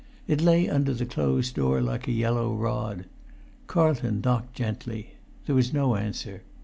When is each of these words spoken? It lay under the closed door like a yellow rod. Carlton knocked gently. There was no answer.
It 0.27 0.41
lay 0.41 0.67
under 0.67 0.95
the 0.95 1.05
closed 1.05 1.53
door 1.53 1.79
like 1.79 2.07
a 2.07 2.11
yellow 2.11 2.55
rod. 2.55 3.05
Carlton 3.67 4.19
knocked 4.25 4.55
gently. 4.55 5.13
There 5.45 5.53
was 5.53 5.73
no 5.73 5.95
answer. 5.95 6.41